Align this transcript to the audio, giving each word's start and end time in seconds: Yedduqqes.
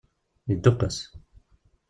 Yedduqqes. 0.49 0.97